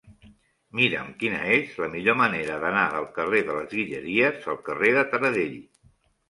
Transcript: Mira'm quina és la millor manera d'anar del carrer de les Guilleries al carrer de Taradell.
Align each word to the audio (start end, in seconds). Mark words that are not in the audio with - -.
Mira'm 0.77 1.09
quina 1.23 1.41
és 1.57 1.75
la 1.83 1.89
millor 1.95 2.17
manera 2.21 2.55
d'anar 2.63 2.85
del 2.95 3.05
carrer 3.19 3.43
de 3.51 3.59
les 3.59 3.69
Guilleries 3.77 4.49
al 4.55 4.59
carrer 4.71 4.91
de 4.97 5.05
Taradell. 5.13 5.55